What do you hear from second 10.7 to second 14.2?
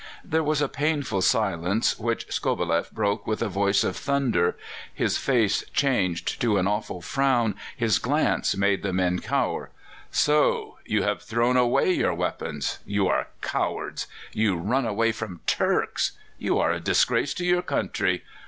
you have thrown away your weapons! You are cowards!